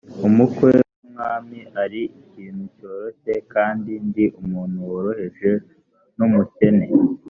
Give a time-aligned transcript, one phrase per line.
[0.27, 5.51] umukwe w umwami ari ikintu cyoroshye kandi ndi umuntu woroheje
[6.17, 6.85] n umukene